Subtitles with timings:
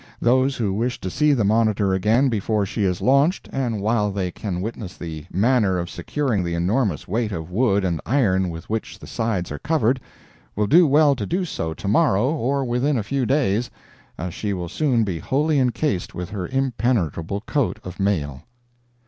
[0.19, 4.31] Those who wish to see the monitor again before she is launched, and while they
[4.31, 8.97] can witness the manner of securing the enormous weight of wood and iron with which
[8.97, 9.99] the sides are covered,
[10.55, 13.69] will do well to do so to morrow, or within a few days,
[14.17, 18.41] as she will soon be wholly encased with her impenetrable coat of mail.